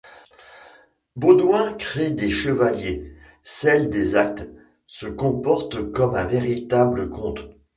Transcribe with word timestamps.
Baudouin 1.15 1.73
crée 1.73 2.09
des 2.09 2.31
chevaliers, 2.31 3.13
scelle 3.43 3.87
des 3.91 4.15
actes, 4.15 4.49
se 4.87 5.05
comporte 5.05 5.91
comme 5.91 6.15
un 6.15 6.25
véritable 6.25 7.11
comte. 7.11 7.51